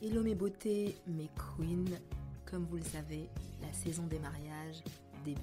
[0.00, 1.98] Hello mes beautés, mes queens,
[2.44, 3.28] comme vous le savez,
[3.60, 4.80] la saison des mariages
[5.24, 5.42] débute.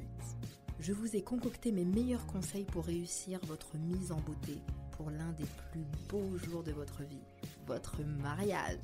[0.79, 5.33] Je vous ai concocté mes meilleurs conseils pour réussir votre mise en beauté pour l'un
[5.33, 7.25] des plus beaux jours de votre vie,
[7.67, 8.77] votre mariage.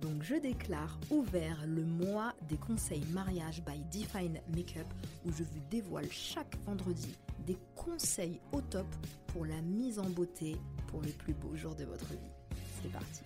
[0.00, 4.92] Donc je déclare ouvert le mois des conseils mariage by Define Makeup
[5.24, 7.14] où je vous dévoile chaque vendredi
[7.46, 8.88] des conseils au top
[9.28, 10.56] pour la mise en beauté
[10.88, 12.32] pour le plus beau jour de votre vie.
[12.82, 13.22] C'est parti.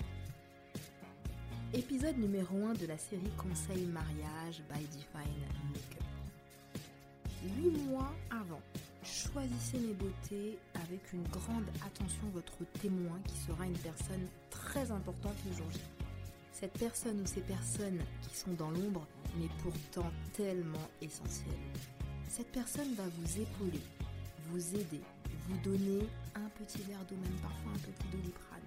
[1.75, 6.81] Épisode numéro 1 de la série Conseils mariage by Define Makeup.
[7.59, 8.63] 8 mois avant,
[9.05, 15.37] choisissez mes beautés avec une grande attention votre témoin qui sera une personne très importante
[15.47, 15.81] le jour J.
[16.53, 19.07] Cette personne ou ces personnes qui sont dans l'ombre,
[19.39, 21.53] mais pourtant tellement essentielles.
[22.31, 23.83] Cette personne va vous épauler,
[24.49, 25.03] vous aider,
[25.47, 28.58] vous donner un petit verre d'eau, même parfois un plus doliprane.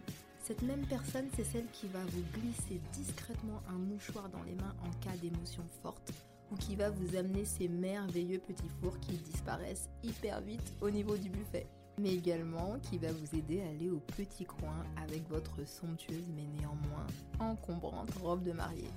[0.51, 4.75] Cette même personne, c'est celle qui va vous glisser discrètement un mouchoir dans les mains
[4.83, 6.11] en cas d'émotion forte
[6.51, 11.15] ou qui va vous amener ces merveilleux petits fours qui disparaissent hyper vite au niveau
[11.15, 11.67] du buffet.
[11.99, 16.43] Mais également qui va vous aider à aller au petit coin avec votre somptueuse mais
[16.59, 17.07] néanmoins
[17.39, 18.91] encombrante robe de mariée.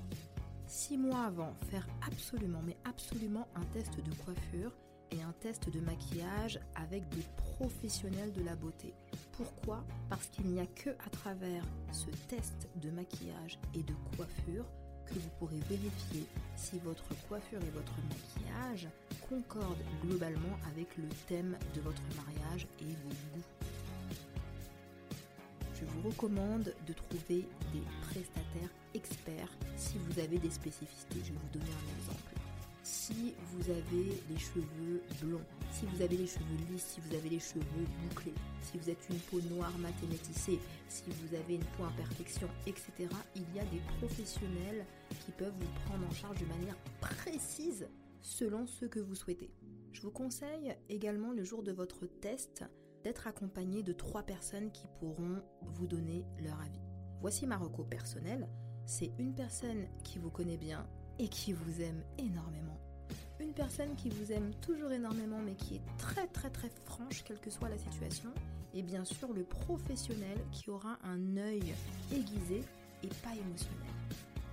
[0.66, 4.72] Six mois avant, faire absolument mais absolument un test de coiffure
[5.10, 8.94] et un test de maquillage avec des professionnels de la beauté.
[9.32, 9.84] Pourquoi?
[10.08, 14.64] Parce qu'il n'y a que à travers ce test de maquillage et de coiffure
[15.06, 18.88] que vous pourrez vérifier si votre coiffure et votre maquillage
[19.28, 23.44] concordent globalement avec le thème de votre mariage et vos goûts.
[25.74, 31.18] Je vous recommande de trouver des prestataires experts si vous avez des spécificités.
[31.24, 32.33] Je vais vous donner un exemple
[33.14, 37.28] si vous avez les cheveux blonds, si vous avez les cheveux lisses, si vous avez
[37.28, 37.64] les cheveux
[38.02, 42.48] bouclés, si vous êtes une peau noire mat métissée, si vous avez une peau imperfection,
[42.66, 44.84] etc., il y a des professionnels
[45.24, 47.88] qui peuvent vous prendre en charge de manière précise
[48.20, 49.50] selon ce que vous souhaitez.
[49.92, 52.64] Je vous conseille également le jour de votre test
[53.04, 56.80] d'être accompagné de trois personnes qui pourront vous donner leur avis.
[57.20, 58.48] Voici ma reco personnelle.
[58.86, 60.86] C'est une personne qui vous connaît bien,
[61.18, 62.83] et qui vous aime énormément.
[63.44, 67.38] Une personne qui vous aime toujours énormément mais qui est très très très franche quelle
[67.38, 68.32] que soit la situation.
[68.72, 71.74] Et bien sûr le professionnel qui aura un œil
[72.10, 72.62] aiguisé
[73.02, 73.92] et pas émotionnel.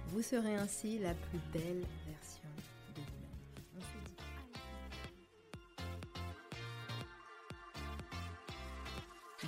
[0.09, 2.50] Vous serez ainsi la plus belle version
[2.94, 3.31] de vous-même.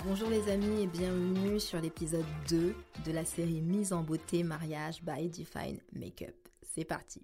[0.06, 2.74] Bonjour les amis et bienvenue sur l'épisode 2
[3.04, 6.34] de la série Mise en beauté mariage by Define Makeup.
[6.62, 7.20] C'est parti.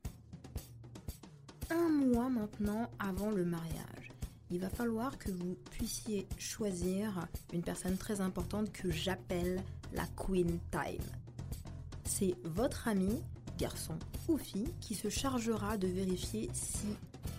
[1.71, 4.11] Un mois maintenant avant le mariage,
[4.51, 10.59] il va falloir que vous puissiez choisir une personne très importante que j'appelle la Queen
[10.73, 11.07] Time.
[12.05, 13.23] C'est votre ami,
[13.57, 13.97] garçon
[14.29, 16.89] ou fille, qui se chargera de vérifier si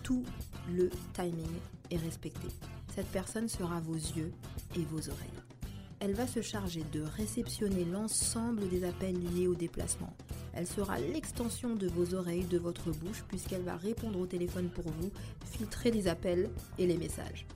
[0.02, 0.24] tout
[0.70, 1.52] le timing
[1.90, 2.48] est respecté.
[2.94, 4.32] Cette personne sera vos yeux
[4.76, 5.28] et vos oreilles.
[6.00, 10.16] Elle va se charger de réceptionner l'ensemble des appels liés au déplacement,
[10.54, 14.84] elle sera l'extension de vos oreilles, de votre bouche, puisqu'elle va répondre au téléphone pour
[14.84, 15.10] vous,
[15.46, 17.46] filtrer les appels et les messages.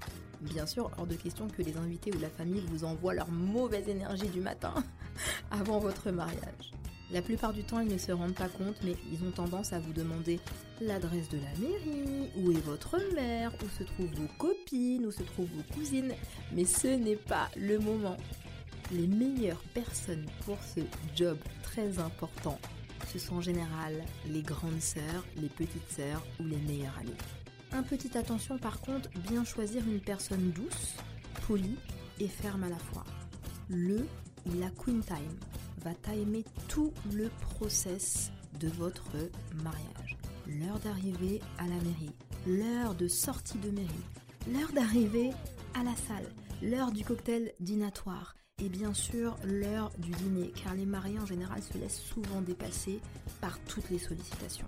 [0.41, 3.89] Bien sûr, hors de question que les invités ou la famille vous envoient leur mauvaise
[3.89, 4.75] énergie du matin
[5.51, 6.73] avant votre mariage.
[7.13, 9.79] La plupart du temps, ils ne se rendent pas compte, mais ils ont tendance à
[9.79, 10.41] vous demander
[10.81, 15.23] l'adresse de la mairie, où est votre mère, où se trouvent vos copines, où se
[15.23, 16.13] trouvent vos cousines.
[16.53, 18.17] Mais ce n'est pas le moment.
[18.93, 20.81] Les meilleures personnes pour ce
[21.15, 22.59] job très important
[23.13, 27.11] ce sont en général les grandes sœurs, les petites sœurs ou les meilleures amies.
[27.73, 30.97] Un petit attention par contre, bien choisir une personne douce,
[31.47, 31.77] polie
[32.21, 33.05] et ferme à la fois.
[33.69, 34.07] Le
[34.47, 35.37] ou la Queen Time
[35.85, 38.31] va timer tout le process
[38.61, 39.13] de votre
[39.63, 40.17] mariage.
[40.47, 42.15] L'heure d'arrivée à la mairie,
[42.47, 43.89] l'heure de sortie de mairie,
[44.53, 45.31] l'heure d'arrivée
[45.75, 46.31] à la salle,
[46.63, 51.63] l'heure du cocktail dînatoire, et bien sûr l'heure du dîner, car les mariés en général
[51.63, 53.01] se laissent souvent dépasser
[53.41, 54.67] par toutes les sollicitations.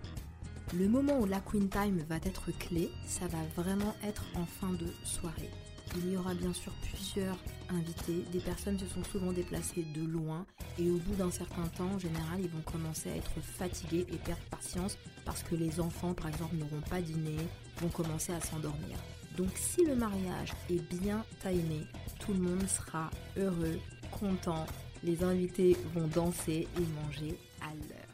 [0.75, 4.73] Le moment où la Queen Time va être clé, ça va vraiment être en fin
[4.75, 5.51] de soirée.
[5.97, 7.39] Il y aura bien sûr plusieurs
[7.71, 10.45] invités, des personnes se sont souvent déplacées de loin
[10.79, 14.17] et au bout d'un certain temps, en général, ils vont commencer à être fatigués et
[14.17, 17.37] perdre patience parce que les enfants, par exemple, n'auront pas dîné,
[17.81, 18.99] vont commencer à s'endormir.
[19.39, 21.87] Donc si le mariage est bien timé,
[22.19, 23.79] tout le monde sera heureux,
[24.11, 24.67] content,
[25.05, 28.09] les invités vont danser et manger à l'heure.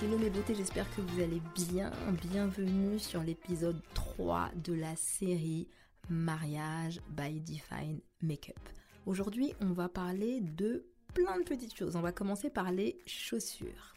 [0.00, 1.90] Hello mes beautés, j'espère que vous allez bien.
[2.30, 5.68] Bienvenue sur l'épisode 3 de la série
[6.08, 8.58] Mariage by Define Makeup.
[9.04, 11.96] Aujourd'hui, on va parler de plein de petites choses.
[11.96, 13.92] On va commencer par les chaussures.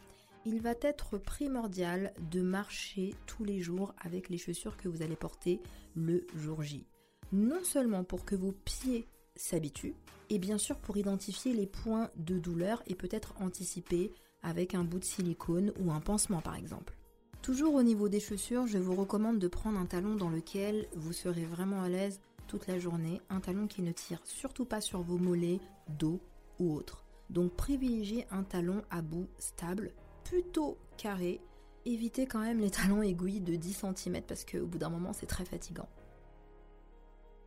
[0.48, 5.16] Il va être primordial de marcher tous les jours avec les chaussures que vous allez
[5.16, 5.60] porter
[5.96, 6.86] le jour J.
[7.32, 9.96] Non seulement pour que vos pieds s'habituent,
[10.30, 14.12] et bien sûr pour identifier les points de douleur et peut-être anticiper
[14.44, 16.96] avec un bout de silicone ou un pansement par exemple.
[17.42, 21.14] Toujours au niveau des chaussures, je vous recommande de prendre un talon dans lequel vous
[21.14, 25.02] serez vraiment à l'aise toute la journée, un talon qui ne tire surtout pas sur
[25.02, 25.60] vos mollets,
[25.90, 26.20] dos
[26.60, 27.04] ou autre.
[27.32, 29.92] Donc privilégiez un talon à bout stable,
[30.26, 31.40] plutôt carré.
[31.86, 35.28] Évitez quand même les talons aiguilles de 10 cm parce qu'au bout d'un moment c'est
[35.28, 35.88] très fatigant.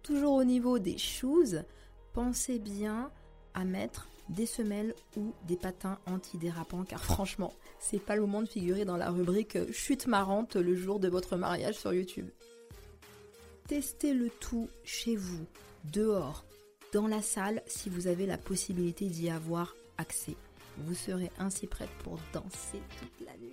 [0.02, 1.62] Toujours au niveau des shoes,
[2.14, 3.10] pensez bien
[3.52, 8.48] à mettre des semelles ou des patins antidérapants car franchement, c'est pas le moment de
[8.48, 12.28] figurer dans la rubrique chute marrante le jour de votre mariage sur YouTube.
[13.66, 15.44] Testez le tout chez vous,
[15.92, 16.44] dehors,
[16.92, 20.36] dans la salle si vous avez la possibilité d'y avoir accès.
[20.78, 23.50] Vous serez ainsi prête pour danser toute la nuit.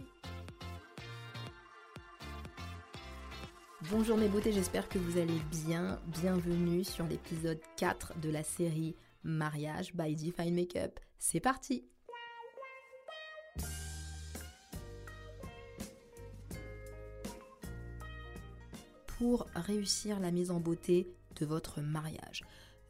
[3.89, 6.00] Bonjour mes beautés, j'espère que vous allez bien.
[6.07, 11.00] Bienvenue sur l'épisode 4 de la série Mariage by Define Makeup.
[11.18, 11.86] C'est parti
[19.18, 21.07] Pour réussir la mise en beauté
[21.39, 22.44] de votre mariage,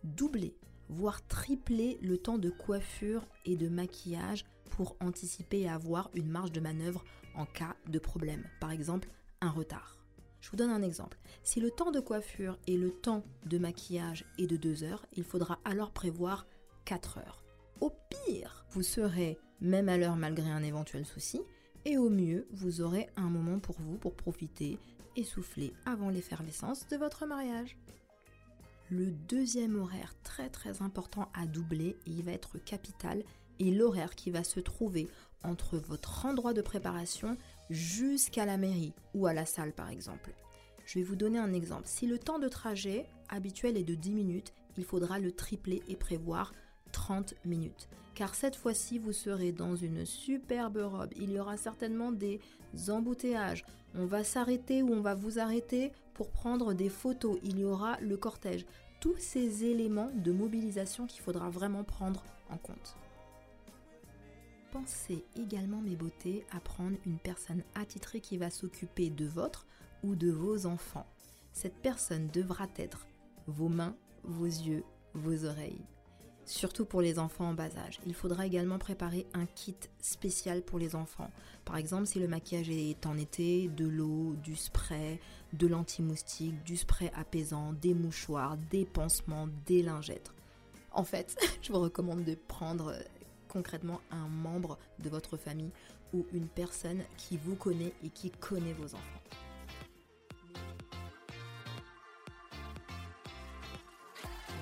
[0.03, 0.57] doublez,
[0.89, 6.51] voire tripler le temps de coiffure et de maquillage pour anticiper et avoir une marge
[6.51, 7.03] de manœuvre
[7.35, 8.43] en cas de problème.
[8.59, 9.09] Par exemple,
[9.41, 9.97] un retard.
[10.41, 11.17] Je vous donne un exemple.
[11.43, 15.23] Si le temps de coiffure et le temps de maquillage est de 2 heures, il
[15.23, 16.45] faudra alors prévoir
[16.85, 17.43] 4 heures.
[17.81, 21.41] Au pire, vous serez même à l'heure malgré un éventuel souci,
[21.85, 24.77] et au mieux, vous aurez un moment pour vous pour profiter
[25.15, 27.77] et souffler avant l'effervescence de votre mariage.
[28.89, 33.23] Le deuxième horaire très très important à doubler, il va être capital,
[33.59, 35.07] et l'horaire qui va se trouver
[35.43, 37.37] entre votre endroit de préparation
[37.69, 40.33] jusqu'à la mairie ou à la salle par exemple.
[40.85, 41.87] Je vais vous donner un exemple.
[41.87, 45.95] Si le temps de trajet habituel est de 10 minutes, il faudra le tripler et
[45.95, 46.53] prévoir
[46.91, 47.87] 30 minutes.
[48.13, 51.11] Car cette fois-ci, vous serez dans une superbe robe.
[51.17, 52.39] Il y aura certainement des
[52.87, 53.65] embouteillages.
[53.95, 57.38] On va s'arrêter ou on va vous arrêter pour prendre des photos.
[57.44, 58.65] Il y aura le cortège.
[59.00, 62.95] Tous ces éléments de mobilisation qu'il faudra vraiment prendre en compte.
[64.71, 69.67] Pensez également, mes beautés, à prendre une personne attitrée qui va s'occuper de votre
[70.03, 71.06] ou de vos enfants.
[71.53, 73.07] Cette personne devra être
[73.47, 74.83] vos mains, vos yeux,
[75.13, 75.85] vos oreilles.
[76.45, 78.00] Surtout pour les enfants en bas âge.
[78.06, 81.31] Il faudra également préparer un kit spécial pour les enfants.
[81.65, 85.19] Par exemple, si le maquillage est en été, de l'eau, du spray,
[85.53, 90.31] de l'anti-moustique, du spray apaisant, des mouchoirs, des pansements, des lingettes.
[90.92, 92.94] En fait, je vous recommande de prendre
[93.50, 95.71] concrètement un membre de votre famille
[96.13, 99.44] ou une personne qui vous connaît et qui connaît vos enfants.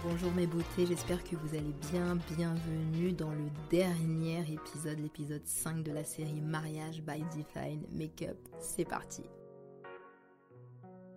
[0.03, 2.17] Bonjour mes beautés, j'espère que vous allez bien.
[2.35, 8.37] Bienvenue dans le dernier épisode, l'épisode 5 de la série Mariage by Define Makeup.
[8.59, 9.23] C'est parti.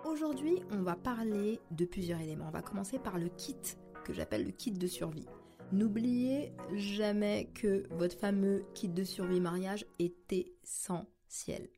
[0.05, 2.47] Aujourd'hui, on va parler de plusieurs éléments.
[2.47, 3.57] On va commencer par le kit
[4.05, 5.27] que j'appelle le kit de survie.
[5.73, 11.69] N'oubliez jamais que votre fameux kit de survie mariage est essentiel.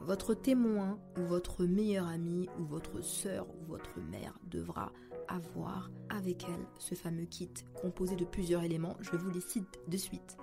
[0.00, 4.92] Votre témoin ou votre meilleur ami ou votre sœur ou votre mère devra
[5.34, 8.96] avoir avec elle ce fameux kit composé de plusieurs éléments.
[9.00, 10.36] Je vous les cite de suite.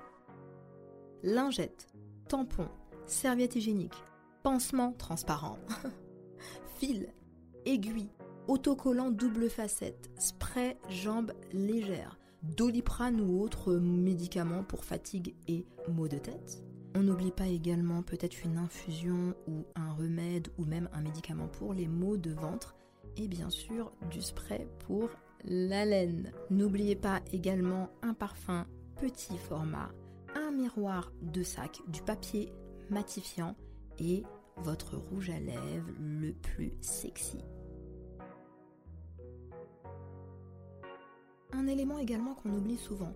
[1.24, 1.88] Lingette,
[2.28, 2.68] tampon,
[3.06, 4.04] serviette hygiénique,
[4.44, 5.58] pansement transparent,
[6.78, 7.08] fil,
[7.66, 8.10] aiguille,
[8.48, 16.18] autocollant double facette, spray jambes légères, doliprane ou autres médicaments pour fatigue et maux de
[16.18, 16.64] tête.
[16.96, 21.74] On n'oublie pas également peut-être une infusion ou un remède ou même un médicament pour
[21.74, 22.76] les maux de ventre
[23.18, 25.10] et bien sûr du spray pour
[25.44, 26.32] la laine.
[26.50, 28.66] N'oubliez pas également un parfum
[29.00, 29.92] petit format,
[30.36, 32.52] un miroir de sac, du papier
[32.90, 33.56] matifiant
[34.00, 34.24] et
[34.58, 37.40] votre rouge à lèvres le plus sexy.
[41.54, 43.14] Un élément également qu'on oublie souvent,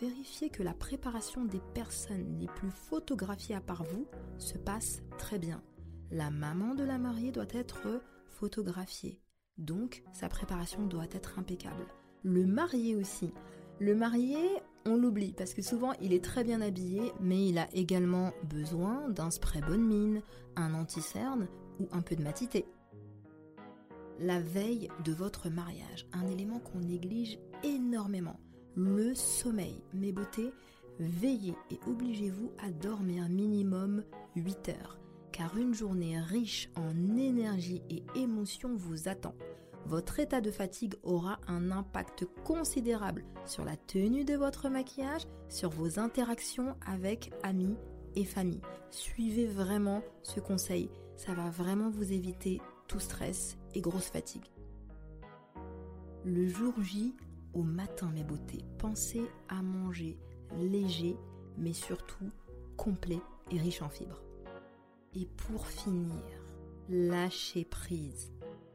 [0.00, 4.06] vérifiez que la préparation des personnes les plus photographiées à part vous
[4.38, 5.62] se passe très bien.
[6.10, 9.20] La maman de la mariée doit être photographiée,
[9.58, 11.86] donc sa préparation doit être impeccable.
[12.22, 13.32] Le marié aussi.
[13.80, 14.38] Le marié,
[14.86, 19.08] on l'oublie parce que souvent il est très bien habillé, mais il a également besoin
[19.10, 20.22] d'un spray bonne mine,
[20.56, 21.48] un anti-cerne
[21.80, 22.66] ou un peu de matité.
[24.20, 28.40] la veille de votre mariage, un élément qu'on néglige énormément,
[28.74, 29.80] le sommeil.
[29.92, 30.52] Mes beautés,
[30.98, 34.02] veillez et obligez-vous à dormir minimum
[34.36, 34.98] 8 heures,
[35.38, 39.36] car une journée riche en énergie et émotions vous attend.
[39.86, 45.70] Votre état de fatigue aura un impact considérable sur la tenue de votre maquillage, sur
[45.70, 47.76] vos interactions avec amis
[48.16, 48.60] et famille.
[48.90, 54.50] Suivez vraiment ce conseil, ça va vraiment vous éviter tout stress et grosse fatigue.
[56.24, 57.14] Le jour J,
[57.54, 60.18] au matin mes beautés, pensez à manger
[60.58, 61.16] léger,
[61.56, 62.32] mais surtout
[62.76, 63.20] complet
[63.52, 64.27] et riche en fibres.
[65.20, 66.22] Et pour finir,
[66.88, 68.30] lâchez prise.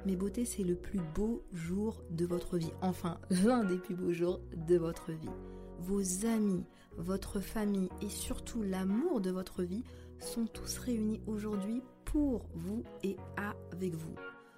[0.05, 2.73] Mes beautés, c'est le plus beau jour de votre vie.
[2.81, 5.29] Enfin, l'un des plus beaux jours de votre vie.
[5.79, 6.65] Vos amis,
[6.97, 9.85] votre famille et surtout l'amour de votre vie
[10.19, 13.15] sont tous réunis aujourd'hui pour vous et
[13.71, 14.15] avec vous.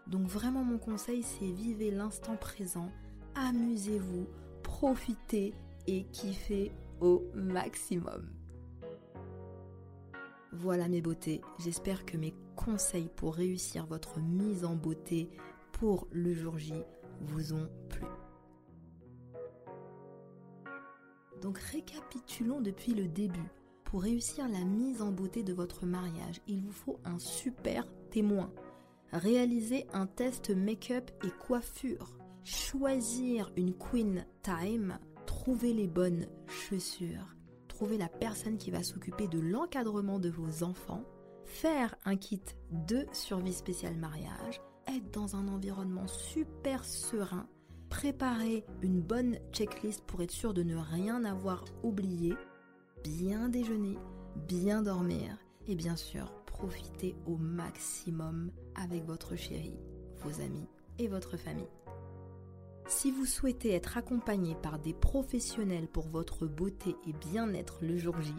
[0.08, 2.92] Donc vraiment mon conseil c'est vivez l'instant présent,
[3.36, 4.26] amusez-vous,
[4.64, 5.54] profitez
[5.86, 8.28] et kiffez au maximum.
[10.58, 15.30] Voilà mes beautés, j'espère que mes conseils pour réussir votre mise en beauté
[15.74, 16.74] pour le jour J
[17.20, 18.06] vous ont plu.
[21.42, 23.52] Donc récapitulons depuis le début.
[23.84, 28.50] Pour réussir la mise en beauté de votre mariage, il vous faut un super témoin.
[29.12, 32.18] Réaliser un test make-up et coiffure.
[32.46, 35.00] Choisir une queen time.
[35.26, 37.36] Trouver les bonnes chaussures.
[37.76, 41.04] Trouver la personne qui va s'occuper de l'encadrement de vos enfants.
[41.44, 42.42] Faire un kit
[42.72, 44.62] de survie spéciale mariage.
[44.88, 47.48] Être dans un environnement super serein
[47.90, 52.34] préparer une bonne checklist pour être sûr de ne rien avoir oublié,
[53.04, 53.98] bien déjeuner,
[54.48, 59.80] bien dormir et bien sûr profiter au maximum avec votre chérie,
[60.24, 60.68] vos amis
[61.00, 61.68] et votre famille.
[62.88, 68.22] Si vous souhaitez être accompagné par des professionnels pour votre beauté et bien-être le jour
[68.22, 68.34] J,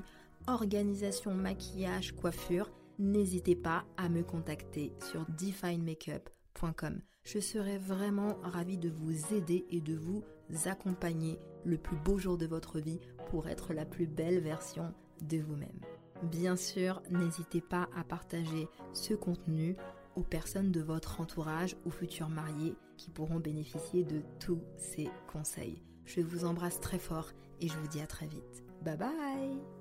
[0.46, 7.00] organisation, maquillage, coiffure, n'hésitez pas à me contacter sur definemakeup.com.
[7.24, 10.22] Je serai vraiment ravie de vous aider et de vous
[10.66, 13.00] accompagner le plus beau jour de votre vie
[13.30, 15.80] pour être la plus belle version de vous-même.
[16.22, 19.76] Bien sûr, n'hésitez pas à partager ce contenu
[20.16, 25.82] aux personnes de votre entourage ou futurs mariés qui pourront bénéficier de tous ces conseils.
[26.04, 27.30] Je vous embrasse très fort
[27.60, 28.64] et je vous dis à très vite.
[28.82, 29.75] Bye bye